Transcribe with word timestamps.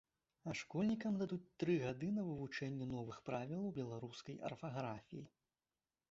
А 0.51 0.53
школьнікам 0.59 1.17
дадуць 1.17 1.43
тры 1.63 1.75
гады 1.83 2.07
на 2.15 2.23
вывучэнне 2.29 2.87
новых 2.93 3.19
правілаў 3.27 3.67
беларускай 3.75 4.35
арфаграфіі. 4.49 5.23